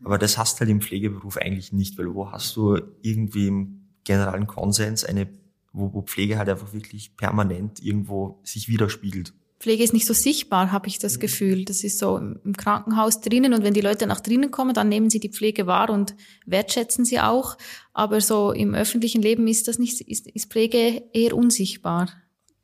[0.03, 3.87] Aber das hast du halt im Pflegeberuf eigentlich nicht, weil wo hast du irgendwie im
[4.03, 5.27] generalen Konsens eine
[5.73, 9.33] wo, wo Pflege halt einfach wirklich permanent irgendwo sich widerspiegelt.
[9.59, 11.63] Pflege ist nicht so sichtbar, habe ich das Gefühl.
[11.63, 15.09] Das ist so im Krankenhaus drinnen und wenn die Leute nach drinnen kommen, dann nehmen
[15.09, 17.57] sie die Pflege wahr und wertschätzen sie auch.
[17.93, 22.09] Aber so im öffentlichen Leben ist das nicht, ist, ist Pflege eher unsichtbar.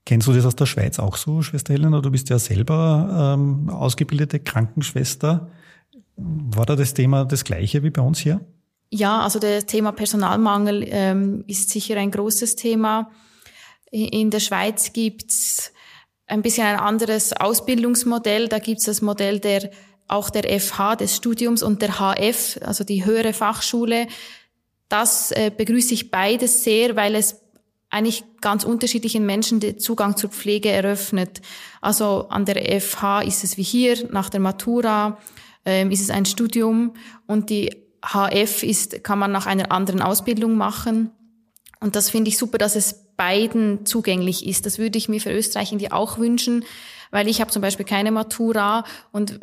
[0.06, 2.02] Kennst du das aus der Schweiz auch so, Schwester Helena?
[2.02, 5.52] Du bist ja selber ähm, ausgebildete Krankenschwester.
[6.18, 8.42] War da das Thema das gleiche wie bei uns hier?
[8.92, 13.12] Ja, also das Thema Personalmangel ähm, ist sicher ein großes Thema.
[13.92, 15.72] In der Schweiz gibt's
[16.26, 18.48] ein bisschen ein anderes Ausbildungsmodell.
[18.48, 19.70] Da gibt es das Modell der
[20.10, 24.08] auch der FH des Studiums und der HF, also die höhere Fachschule.
[24.90, 27.42] Das äh, begrüße ich beides sehr, weil es
[27.92, 31.42] eigentlich ganz unterschiedlichen Menschen den Zugang zur Pflege eröffnet.
[31.82, 35.18] Also an der FH ist es wie hier, nach der Matura
[35.66, 36.94] ähm, ist es ein Studium
[37.28, 41.12] und die HF ist, kann man nach einer anderen Ausbildung machen.
[41.80, 44.66] Und das finde ich super, dass es beiden zugänglich ist.
[44.66, 46.64] Das würde ich mir für Österreich in die auch wünschen,
[47.12, 49.40] weil ich habe zum Beispiel keine Matura und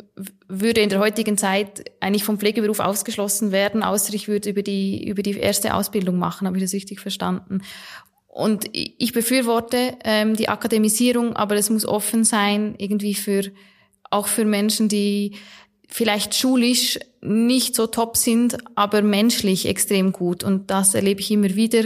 [0.47, 5.07] würde in der heutigen Zeit eigentlich vom Pflegeberuf ausgeschlossen werden, außer ich würde über die,
[5.07, 7.61] über die erste Ausbildung machen, habe ich das richtig verstanden.
[8.27, 13.51] Und ich befürworte ähm, die Akademisierung, aber es muss offen sein, irgendwie für
[14.09, 15.35] auch für Menschen, die
[15.87, 20.43] vielleicht schulisch nicht so top sind, aber menschlich extrem gut.
[20.43, 21.85] Und das erlebe ich immer wieder.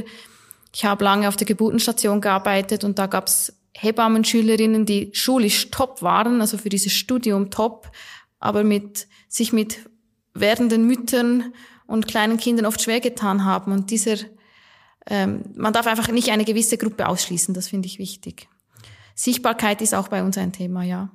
[0.73, 6.01] Ich habe lange auf der Geburtenstation gearbeitet und da gab es Hebammenschülerinnen, die schulisch top
[6.01, 7.91] waren, also für dieses Studium top,
[8.39, 9.79] aber mit sich mit
[10.33, 11.53] werdenden Müttern
[11.87, 13.71] und kleinen Kindern oft schwer getan haben.
[13.71, 14.17] Und dieser
[15.07, 18.47] ähm, man darf einfach nicht eine gewisse Gruppe ausschließen, das finde ich wichtig.
[19.15, 21.09] Sichtbarkeit ist auch bei uns ein Thema, ja.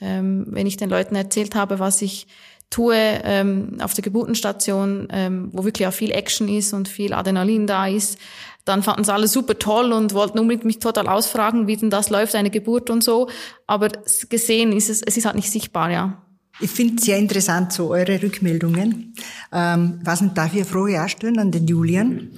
[0.00, 2.26] Ähm, wenn ich den Leuten erzählt habe, was ich
[2.70, 7.66] tue ähm, auf der Geburtenstation, ähm, wo wirklich auch viel Action ist und viel Adrenalin
[7.66, 8.18] da ist,
[8.64, 12.10] dann fanden sie alle super toll und wollten unbedingt mich total ausfragen, wie denn das
[12.10, 13.28] läuft, eine Geburt und so.
[13.66, 13.90] Aber
[14.28, 16.22] gesehen ist es, es ist halt nicht sichtbar, ja.
[16.60, 19.14] Ich finde sehr interessant so eure Rückmeldungen.
[19.52, 22.30] Ähm, was nicht, darf ich auch stellen an den Julian?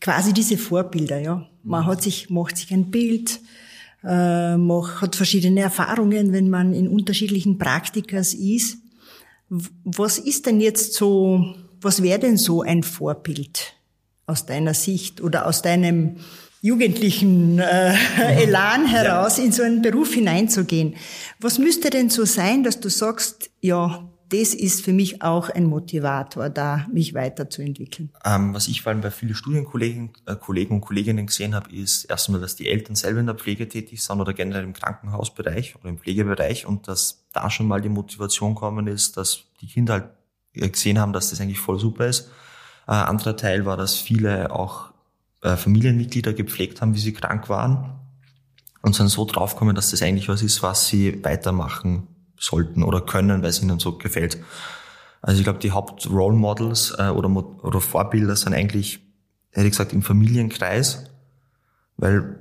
[0.00, 1.46] quasi diese Vorbilder, ja.
[1.62, 3.40] Man hat sich, macht sich ein Bild,
[4.04, 8.78] äh, macht, hat verschiedene Erfahrungen, wenn man in unterschiedlichen Praktikas ist.
[9.48, 13.74] Was ist denn jetzt so, was wäre denn so ein Vorbild
[14.26, 16.16] aus deiner Sicht oder aus deinem
[16.62, 17.94] jugendlichen äh,
[18.42, 20.94] Elan heraus in so einen Beruf hineinzugehen?
[21.40, 25.64] Was müsste denn so sein, dass du sagst, ja, das ist für mich auch ein
[25.64, 28.10] Motivator, da mich weiterzuentwickeln.
[28.24, 32.04] Ähm, was ich vor allem bei vielen Studienkollegen äh, Kollegen und Kolleginnen gesehen habe, ist
[32.04, 35.88] erstmal, dass die Eltern selber in der Pflege tätig sind oder generell im Krankenhausbereich oder
[35.88, 40.72] im Pflegebereich und dass da schon mal die Motivation kommen ist, dass die Kinder halt
[40.72, 42.30] gesehen haben, dass das eigentlich voll super ist.
[42.86, 44.92] Äh, anderer Teil war, dass viele auch
[45.42, 47.98] äh, Familienmitglieder gepflegt haben, wie sie krank waren
[48.82, 52.06] und sind so draufgekommen, dass das eigentlich was ist, was sie weitermachen
[52.40, 54.38] sollten oder können, weil es ihnen so gefällt.
[55.22, 57.28] Also ich glaube, die Haupt-Role Models äh, oder,
[57.62, 59.00] oder Vorbilder sind eigentlich,
[59.50, 61.04] hätte ich gesagt, im Familienkreis,
[61.96, 62.40] weil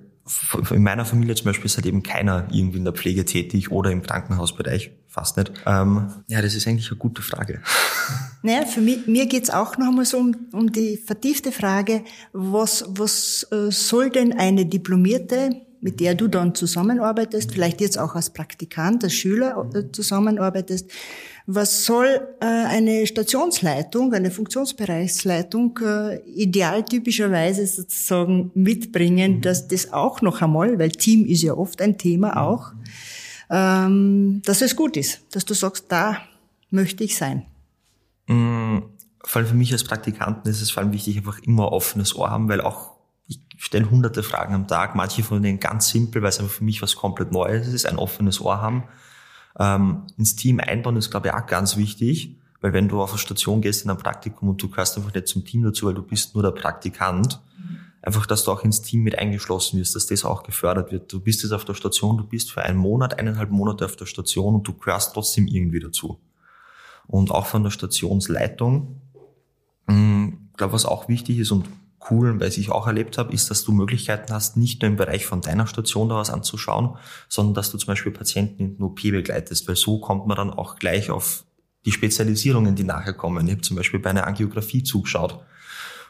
[0.69, 3.91] in meiner Familie zum Beispiel ist halt eben keiner irgendwie in der Pflege tätig oder
[3.91, 5.51] im Krankenhausbereich, fast nicht.
[5.65, 7.61] Ähm, ja, das ist eigentlich eine gute Frage.
[8.41, 12.85] Naja, für mich, mir geht's auch noch einmal so um, um die vertiefte Frage, was,
[12.87, 18.31] was äh, soll denn eine diplomierte mit der du dann zusammenarbeitest, vielleicht jetzt auch als
[18.31, 20.89] Praktikant, als Schüler äh, zusammenarbeitest.
[21.45, 29.41] Was soll äh, eine Stationsleitung, eine Funktionsbereichsleitung äh, idealtypischerweise sozusagen mitbringen, mhm.
[29.41, 32.73] dass das auch noch einmal, weil Team ist ja oft ein Thema auch,
[33.49, 36.17] ähm, dass es gut ist, dass du sagst, da
[36.69, 37.45] möchte ich sein.
[38.27, 38.83] Mhm.
[39.23, 42.29] Vor allem für mich als Praktikanten ist es vor allem wichtig, einfach immer offenes Ohr
[42.29, 42.98] haben, weil auch
[43.59, 46.81] stelle hunderte Fragen am Tag, manche von denen ganz simpel, weil es einfach für mich
[46.81, 48.85] was komplett Neues ist, ein offenes Ohr haben.
[49.59, 53.19] Ähm, ins Team einbauen ist, glaube ich, auch ganz wichtig, weil wenn du auf eine
[53.19, 56.01] Station gehst in ein Praktikum und du gehörst einfach nicht zum Team dazu, weil du
[56.01, 57.41] bist nur der Praktikant,
[58.01, 61.11] einfach, dass du auch ins Team mit eingeschlossen wirst, dass das auch gefördert wird.
[61.11, 64.05] Du bist jetzt auf der Station, du bist für einen Monat, eineinhalb Monate auf der
[64.05, 66.17] Station und du gehörst trotzdem irgendwie dazu.
[67.07, 69.01] Und auch von der Stationsleitung,
[69.89, 71.65] ich mm, glaube, was auch wichtig ist und
[72.09, 75.25] cool, weil ich auch erlebt habe, ist, dass du Möglichkeiten hast, nicht nur im Bereich
[75.25, 79.67] von deiner Station daraus anzuschauen, sondern dass du zum Beispiel Patienten in den OP begleitest,
[79.67, 81.43] weil so kommt man dann auch gleich auf
[81.85, 83.45] die Spezialisierungen, die nachher kommen.
[83.47, 85.39] Ich habe zum Beispiel bei einer Angiografie zugeschaut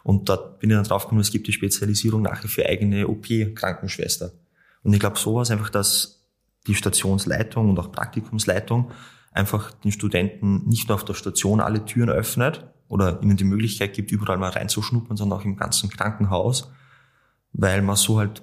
[0.03, 4.31] und dort bin ich dann draufgekommen, es gibt die Spezialisierung nachher für eigene OP-Krankenschwester.
[4.83, 6.25] Und ich glaube sowas einfach, dass
[6.67, 8.91] die Stationsleitung und auch Praktikumsleitung
[9.31, 13.93] einfach den Studenten nicht nur auf der Station alle Türen öffnet, oder ihnen die Möglichkeit
[13.93, 16.69] gibt, überall mal reinzuschnuppern, sondern auch im ganzen Krankenhaus,
[17.53, 18.41] weil man so halt,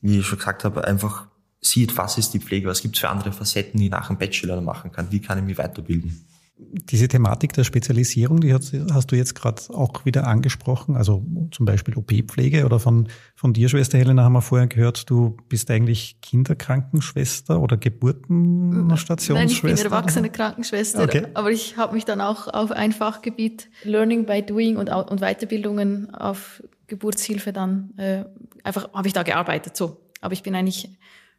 [0.00, 1.26] wie ich schon gesagt habe, einfach
[1.60, 4.18] sieht, was ist die Pflege, was gibt es für andere Facetten, die ich nach dem
[4.18, 6.24] Bachelor machen kann, wie kann ich mich weiterbilden.
[6.72, 11.66] Diese Thematik der Spezialisierung, die hast, hast du jetzt gerade auch wieder angesprochen, also zum
[11.66, 16.20] Beispiel OP-Pflege oder von, von dir, Schwester Helena, haben wir vorher gehört, du bist eigentlich
[16.20, 19.34] Kinderkrankenschwester oder Geburtenstationsschwester?
[19.34, 21.26] Nein, ich bin erwachsene Krankenschwester, okay.
[21.34, 26.14] aber ich habe mich dann auch auf ein Fachgebiet Learning by Doing und, und Weiterbildungen
[26.14, 28.24] auf Geburtshilfe dann, äh,
[28.64, 30.00] einfach habe ich da gearbeitet, so.
[30.20, 30.90] Aber ich bin eigentlich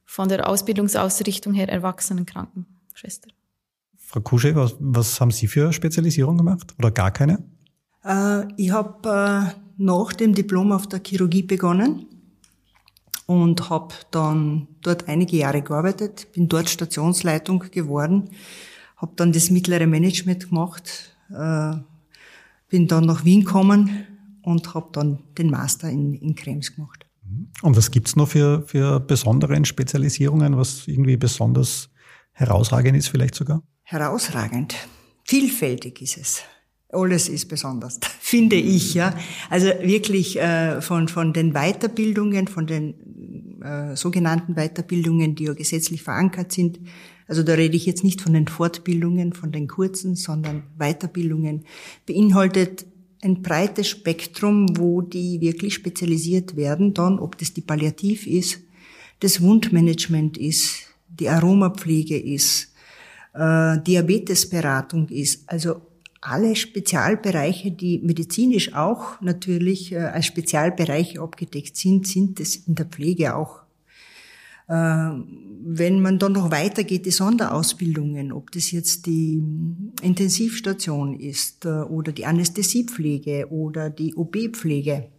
[0.05, 3.29] von der Ausbildungsausrichtung her Erwachsenenkrankenschwester.
[4.11, 7.45] Frau Kusche, was, was haben Sie für Spezialisierung gemacht oder gar keine?
[8.03, 12.07] Äh, ich habe äh, nach dem Diplom auf der Chirurgie begonnen
[13.25, 18.31] und habe dann dort einige Jahre gearbeitet, bin dort Stationsleitung geworden,
[18.97, 21.71] habe dann das mittlere Management gemacht, äh,
[22.67, 24.07] bin dann nach Wien gekommen
[24.41, 27.05] und habe dann den Master in, in Krems gemacht.
[27.61, 31.89] Und was gibt's noch für, für besondere Spezialisierungen, was irgendwie besonders
[32.33, 33.63] herausragend ist vielleicht sogar?
[33.91, 34.73] Herausragend.
[35.25, 36.41] Vielfältig ist es.
[36.93, 39.13] Alles ist besonders, finde ich, ja.
[39.49, 46.03] Also wirklich äh, von, von den Weiterbildungen, von den äh, sogenannten Weiterbildungen, die ja gesetzlich
[46.03, 46.79] verankert sind.
[47.27, 51.65] Also da rede ich jetzt nicht von den Fortbildungen, von den kurzen, sondern Weiterbildungen,
[52.05, 52.85] beinhaltet
[53.21, 58.61] ein breites Spektrum, wo die wirklich spezialisiert werden, dann, ob das die Palliativ ist,
[59.19, 62.70] das Wundmanagement ist, die Aromapflege ist,
[63.33, 65.81] äh, Diabetesberatung ist, also
[66.21, 72.85] alle Spezialbereiche, die medizinisch auch natürlich äh, als Spezialbereiche abgedeckt sind, sind es in der
[72.85, 73.63] Pflege auch.
[74.67, 75.09] Äh,
[75.63, 79.41] wenn man dann noch weitergeht, die Sonderausbildungen, ob das jetzt die
[80.01, 85.09] Intensivstation ist äh, oder die Anästhesiepflege oder die OB-Pflege,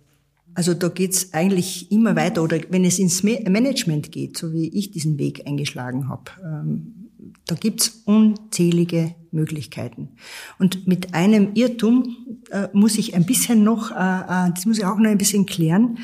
[0.54, 2.42] also da geht's eigentlich immer weiter.
[2.42, 7.01] Oder wenn es ins Management geht, so wie ich diesen Weg eingeschlagen habe, ähm,
[7.46, 10.10] da gibt's unzählige Möglichkeiten.
[10.58, 12.16] Und mit einem Irrtum
[12.50, 15.46] äh, muss ich ein bisschen noch, äh, äh, das muss ich auch noch ein bisschen
[15.46, 15.98] klären.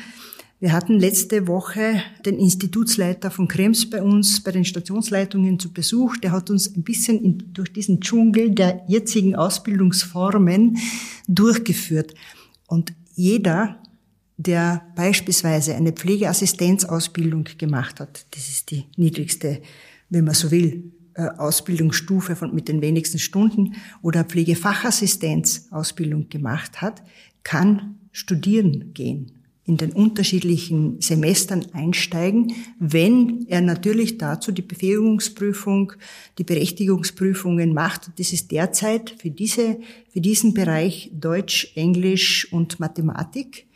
[0.59, 6.17] Wir hatten letzte Woche den Institutsleiter von Krems bei uns, bei den Stationsleitungen zu Besuch.
[6.17, 10.77] Der hat uns ein bisschen in, durch diesen Dschungel der jetzigen Ausbildungsformen
[11.29, 12.13] durchgeführt.
[12.67, 13.81] Und jeder,
[14.35, 19.61] der beispielsweise eine Pflegeassistenzausbildung gemacht hat, das ist die niedrigste,
[20.09, 20.91] wenn man so will,
[21.37, 27.03] Ausbildungsstufe von, mit den wenigsten Stunden oder Pflegefachassistenzausbildung gemacht hat,
[27.43, 29.31] kann studieren gehen,
[29.65, 35.93] in den unterschiedlichen Semestern einsteigen, wenn er natürlich dazu die Befähigungsprüfung,
[36.39, 38.09] die Berechtigungsprüfungen macht.
[38.17, 39.77] Das ist derzeit für diese,
[40.11, 43.67] für diesen Bereich Deutsch, Englisch und Mathematik.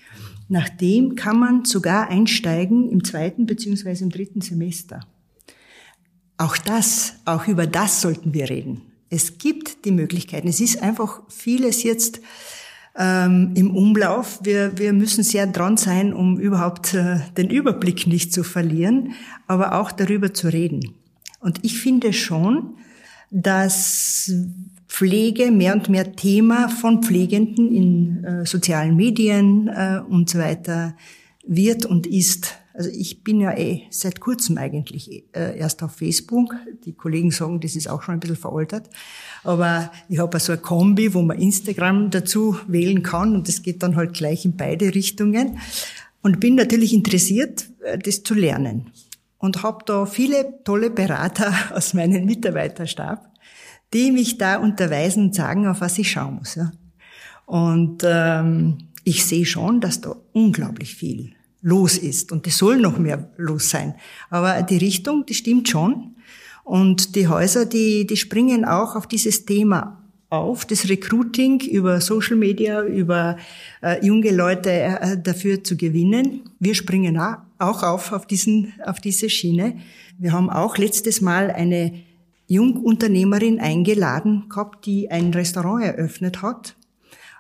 [0.50, 5.02] Nachdem kann man sogar einsteigen im zweiten beziehungsweise im dritten Semester.
[6.38, 8.82] Auch das, auch über das sollten wir reden.
[9.10, 10.48] Es gibt die Möglichkeiten.
[10.48, 12.22] Es ist einfach vieles jetzt
[12.98, 14.40] ähm, im Umlauf.
[14.44, 19.14] Wir, wir müssen sehr dran sein, um überhaupt äh, den Überblick nicht zu verlieren,
[19.48, 20.96] aber auch darüber zu reden.
[21.40, 22.76] Und ich finde schon,
[23.30, 24.32] dass
[24.88, 30.96] Pflege mehr und mehr Thema von Pflegenden in äh, sozialen Medien äh, und so weiter
[31.46, 32.58] wird und ist.
[32.74, 36.56] Also ich bin ja eh seit kurzem eigentlich äh, erst auf Facebook.
[36.86, 38.90] Die Kollegen sagen, das ist auch schon ein bisschen veraltet.
[39.44, 43.84] Aber ich habe so eine Kombi, wo man Instagram dazu wählen kann und das geht
[43.84, 45.60] dann halt gleich in beide Richtungen.
[46.24, 48.90] Und bin natürlich interessiert, äh, das zu lernen.
[49.38, 53.30] Und habe da viele tolle Berater aus meinem Mitarbeiterstab,
[53.94, 56.56] die mich da unterweisen und sagen, auf was ich schauen muss.
[56.56, 56.72] Ja.
[57.46, 62.32] Und ähm, ich sehe schon, dass da unglaublich viel los ist.
[62.32, 63.96] Und es soll noch mehr los sein.
[64.30, 66.16] Aber die Richtung, die stimmt schon.
[66.64, 70.00] Und die Häuser, die, die springen auch auf dieses Thema
[70.30, 73.38] auf, das Recruiting über Social Media, über
[73.82, 76.42] äh, junge Leute äh, dafür zu gewinnen.
[76.60, 77.18] Wir springen
[77.60, 79.78] auch auf auf, diesen, auf diese Schiene.
[80.18, 81.94] Wir haben auch letztes Mal eine
[82.48, 86.76] Jungunternehmerin eingeladen gehabt, die ein Restaurant eröffnet hat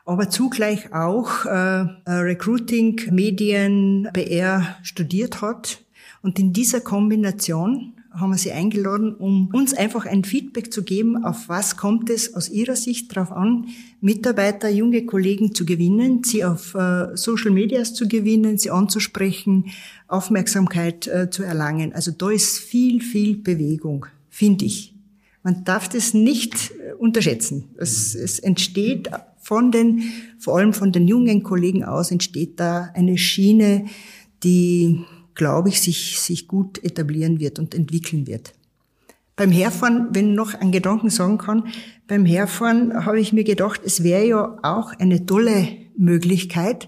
[0.05, 5.79] aber zugleich auch äh, Recruiting, Medien, PR studiert hat.
[6.21, 11.23] Und in dieser Kombination haben wir sie eingeladen, um uns einfach ein Feedback zu geben,
[11.23, 13.69] auf was kommt es aus ihrer Sicht darauf an,
[14.01, 19.71] Mitarbeiter, junge Kollegen zu gewinnen, sie auf äh, Social Medias zu gewinnen, sie anzusprechen,
[20.07, 21.93] Aufmerksamkeit äh, zu erlangen.
[21.93, 24.93] Also da ist viel, viel Bewegung, finde ich.
[25.41, 27.69] Man darf das nicht äh, unterschätzen.
[27.77, 29.09] Es, es entsteht
[29.43, 30.03] von den,
[30.39, 33.85] vor allem von den jungen Kollegen aus entsteht da eine Schiene,
[34.43, 35.03] die,
[35.35, 38.53] glaube ich, sich, sich gut etablieren wird und entwickeln wird.
[39.35, 41.67] Beim Herfahren, wenn noch einen Gedanken sagen kann,
[42.07, 45.67] beim Herfahren habe ich mir gedacht, es wäre ja auch eine tolle
[45.97, 46.87] Möglichkeit.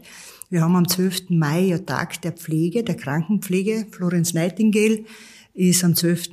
[0.49, 1.31] Wir haben am 12.
[1.31, 3.87] Mai ja Tag der Pflege, der Krankenpflege.
[3.91, 5.03] Florence Nightingale
[5.55, 6.31] ist am 12.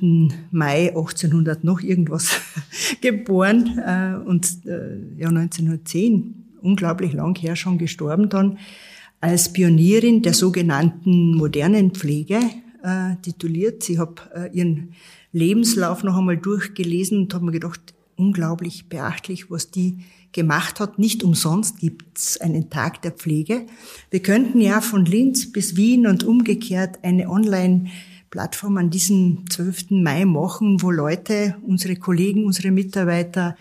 [0.51, 2.41] Mai 1800 noch irgendwas
[3.01, 8.59] geboren äh, und äh, ja 1910, unglaublich lang her schon gestorben dann,
[9.21, 12.39] als Pionierin der sogenannten modernen Pflege
[12.83, 13.89] äh, tituliert.
[13.89, 14.93] Ich habe äh, ihren
[15.31, 19.99] Lebenslauf noch einmal durchgelesen und habe mir gedacht, unglaublich beachtlich, was die
[20.33, 20.99] gemacht hat.
[20.99, 23.65] Nicht umsonst gibt's einen Tag der Pflege.
[24.09, 27.29] Wir könnten ja von Linz bis Wien und umgekehrt eine
[28.33, 29.91] Online-Plattform an diesem 12.
[29.91, 33.55] Mai machen, wo Leute, unsere Kollegen, unsere Mitarbeiter,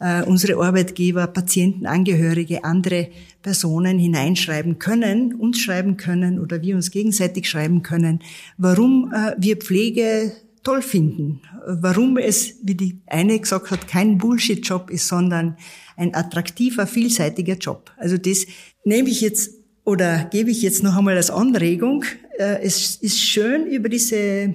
[0.00, 3.08] äh, unsere Arbeitgeber, Patienten, Angehörige, andere
[3.42, 8.20] Personen hineinschreiben können, uns schreiben können oder wir uns gegenseitig schreiben können,
[8.58, 14.90] warum äh, wir Pflege toll finden, warum es, wie die eine gesagt hat, kein Bullshit-Job
[14.90, 15.56] ist, sondern
[15.96, 17.92] ein attraktiver, vielseitiger Job.
[17.96, 18.46] Also das
[18.84, 19.52] nehme ich jetzt
[19.86, 22.04] oder gebe ich jetzt noch einmal als Anregung.
[22.38, 24.54] Äh, es ist schön, über diese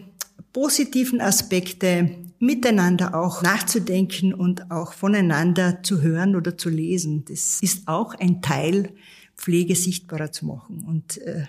[0.53, 7.23] positiven Aspekte miteinander auch nachzudenken und auch voneinander zu hören oder zu lesen.
[7.27, 8.93] Das ist auch ein Teil,
[9.37, 10.83] Pflege sichtbarer zu machen.
[10.87, 11.45] Und äh,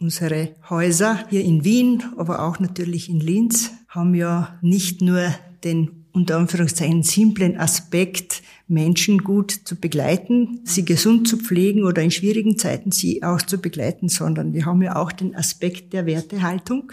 [0.00, 6.04] unsere Häuser hier in Wien, aber auch natürlich in Linz haben ja nicht nur den
[6.12, 12.56] unter Anführungszeichen simplen Aspekt, Menschen gut zu begleiten, sie gesund zu pflegen oder in schwierigen
[12.56, 16.92] Zeiten sie auch zu begleiten, sondern wir haben ja auch den Aspekt der Wertehaltung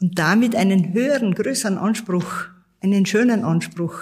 [0.00, 2.46] und damit einen höheren, größeren Anspruch,
[2.80, 3.98] einen schönen Anspruch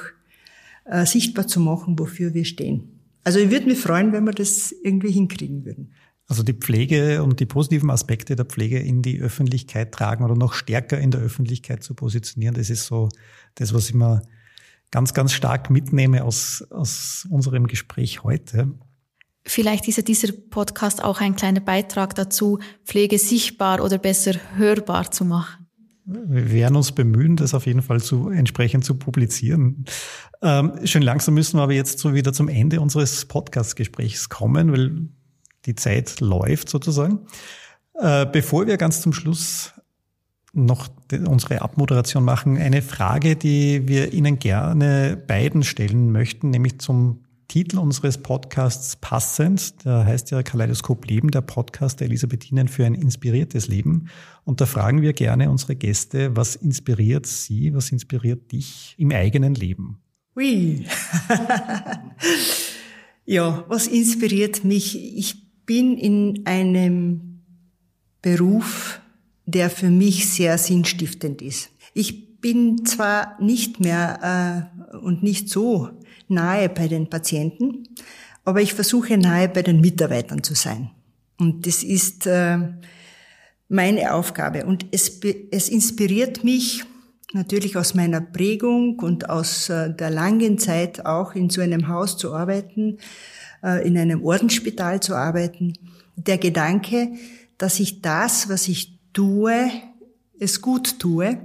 [0.86, 3.00] äh, sichtbar zu machen, wofür wir stehen.
[3.22, 5.92] Also ich würde mich freuen, wenn wir das irgendwie hinkriegen würden.
[6.26, 10.54] Also die Pflege und die positiven Aspekte der Pflege in die Öffentlichkeit tragen oder noch
[10.54, 13.10] stärker in der Öffentlichkeit zu positionieren, das ist so
[13.56, 14.22] das, was ich mir
[14.94, 18.70] ganz, ganz stark mitnehme aus, aus unserem Gespräch heute.
[19.44, 25.10] Vielleicht ist ja dieser Podcast auch ein kleiner Beitrag dazu, Pflege sichtbar oder besser hörbar
[25.10, 25.66] zu machen.
[26.04, 29.84] Wir werden uns bemühen, das auf jeden Fall zu, entsprechend zu publizieren.
[30.42, 35.08] Ähm, schön langsam müssen wir aber jetzt so wieder zum Ende unseres Podcast-Gesprächs kommen, weil
[35.66, 37.26] die Zeit läuft sozusagen.
[37.94, 39.72] Äh, bevor wir ganz zum Schluss
[40.54, 40.88] noch
[41.26, 47.78] unsere Abmoderation machen, eine Frage, die wir Ihnen gerne beiden stellen möchten, nämlich zum Titel
[47.78, 49.84] unseres Podcasts passend.
[49.84, 54.08] Der heißt ja Kaleidoskop Leben, der Podcast der Elisabethinen für ein inspiriertes Leben.
[54.44, 59.54] Und da fragen wir gerne unsere Gäste, was inspiriert Sie, was inspiriert dich im eigenen
[59.54, 59.98] Leben?
[60.36, 60.86] Ui.
[63.24, 65.16] ja, was inspiriert mich?
[65.16, 67.42] Ich bin in einem
[68.20, 69.00] Beruf,
[69.46, 71.70] der für mich sehr sinnstiftend ist.
[71.92, 75.90] Ich bin zwar nicht mehr äh, und nicht so
[76.28, 77.88] nahe bei den Patienten,
[78.44, 80.90] aber ich versuche nahe bei den Mitarbeitern zu sein.
[81.38, 82.58] Und das ist äh,
[83.68, 84.66] meine Aufgabe.
[84.66, 85.20] Und es,
[85.50, 86.84] es inspiriert mich
[87.32, 92.16] natürlich aus meiner Prägung und aus äh, der langen Zeit auch in so einem Haus
[92.16, 92.98] zu arbeiten,
[93.62, 95.72] äh, in einem Ordensspital zu arbeiten.
[96.16, 97.12] Der Gedanke,
[97.58, 99.70] dass ich das, was ich tue,
[100.38, 101.38] es gut tue,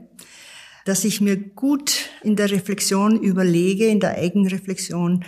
[0.83, 5.23] dass ich mir gut in der Reflexion überlege, in der Eigenreflexion,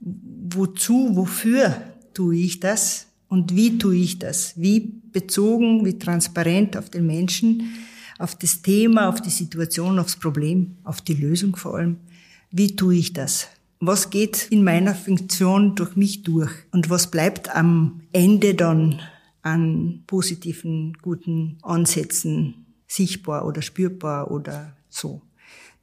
[0.00, 1.74] wozu, wofür
[2.12, 7.74] tue ich das und wie tue ich das, wie bezogen, wie transparent auf den Menschen,
[8.18, 11.96] auf das Thema, auf die Situation, aufs Problem, auf die Lösung vor allem.
[12.50, 13.48] Wie tue ich das?
[13.80, 16.50] Was geht in meiner Funktion durch mich durch?
[16.70, 19.00] Und was bleibt am Ende dann
[19.44, 25.22] an positiven, guten Ansätzen sichtbar oder spürbar oder so.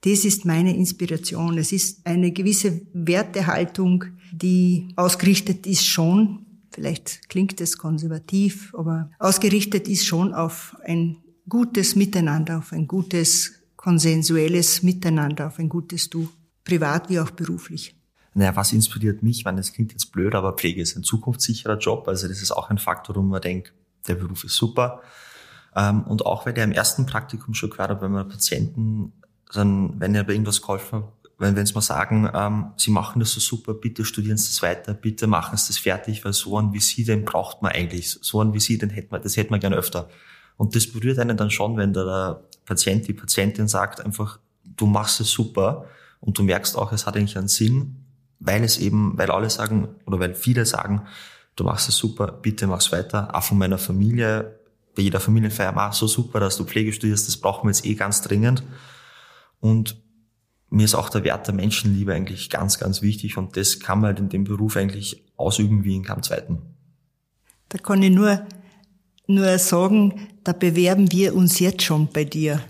[0.01, 1.57] Das ist meine Inspiration.
[1.59, 9.87] Es ist eine gewisse Wertehaltung, die ausgerichtet ist schon, vielleicht klingt es konservativ, aber ausgerichtet
[9.87, 16.29] ist schon auf ein gutes Miteinander, auf ein gutes konsensuelles Miteinander, auf ein gutes Du,
[16.63, 17.95] privat wie auch beruflich.
[18.33, 19.39] Naja, was inspiriert mich?
[19.39, 22.07] Ich das klingt jetzt blöd, aber Pflege ist ein zukunftssicherer Job.
[22.07, 23.73] Also das ist auch ein Faktor, wo man denkt,
[24.07, 25.01] der Beruf ist super.
[25.75, 29.13] Ähm, und auch wenn der im ersten Praktikum schon gehört hat, wenn man Patienten,
[29.53, 33.19] dann, wenn er bei irgendwas geholfen hat, wenn, wenn sie mal sagen, ähm, sie machen
[33.19, 36.57] das so super, bitte studieren sie das weiter, bitte machen sie das fertig, weil so
[36.57, 38.11] einen wie sie, den braucht man eigentlich.
[38.21, 40.07] So einen wie sie, den hätte man, das hätte man gerne öfter.
[40.55, 45.19] Und das berührt einen dann schon, wenn der Patient, die Patientin sagt einfach, du machst
[45.19, 45.85] es super
[46.19, 48.00] und du merkst auch, es hat eigentlich einen Sinn
[48.41, 51.03] weil es eben, weil alle sagen oder weil viele sagen,
[51.55, 53.33] du machst es super, bitte mach's weiter.
[53.33, 54.59] Auch von meiner Familie,
[54.95, 57.93] bei jeder Familienfeier, mach so super, dass du Pflege studierst, das brauchen wir jetzt eh
[57.93, 58.63] ganz dringend.
[59.59, 60.01] Und
[60.69, 64.07] mir ist auch der Wert der Menschenliebe eigentlich ganz, ganz wichtig und das kann man
[64.09, 66.59] halt in dem Beruf eigentlich ausüben wie in keinem zweiten.
[67.69, 68.45] Da kann ich nur,
[69.27, 72.61] nur sagen, da bewerben wir uns jetzt schon bei dir.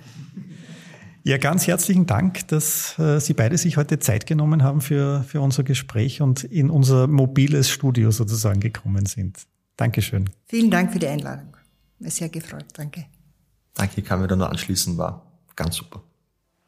[1.23, 5.39] Ja, ganz herzlichen Dank, dass äh, Sie beide sich heute Zeit genommen haben für, für
[5.39, 9.37] unser Gespräch und in unser mobiles Studio sozusagen gekommen sind.
[9.77, 10.31] Dankeschön.
[10.47, 11.55] Vielen Dank für die Einladung.
[11.99, 12.65] Mir sehr gefreut.
[12.73, 13.05] Danke.
[13.75, 15.23] Danke, ich kann mir da nur anschließen, war
[15.55, 16.01] ganz super.